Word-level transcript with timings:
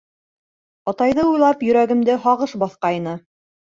Атайҙы 0.93 1.27
уйлап, 1.33 1.63
йөрәгемде 1.69 2.19
һағыш 2.27 2.61
баҫҡайны. 2.67 3.19